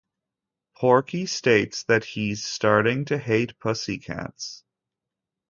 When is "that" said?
1.83-2.03